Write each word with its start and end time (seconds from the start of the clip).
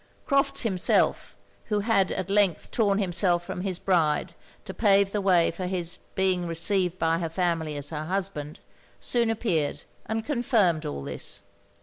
Crofts 0.25 0.63
himself, 0.63 1.35
who 1.65 1.81
had 1.81 2.11
at 2.11 2.31
length 2.31 2.71
torn 2.71 2.97
himself 2.97 3.45
from 3.45 3.61
his 3.61 3.77
bride 3.77 4.33
to 4.65 4.73
pave 4.73 5.11
the 5.11 5.21
way 5.21 5.51
for 5.51 5.67
his 5.67 5.99
being 6.15 6.47
received 6.47 6.97
by 6.97 7.19
her 7.19 7.29
family 7.29 7.77
as 7.77 7.91
her 7.91 8.05
husband, 8.05 8.61
soon 8.99 9.29
appeared, 9.29 9.83
and 10.07 10.25
confirmed 10.25 10.87
all 10.87 11.03
this. 11.03 11.43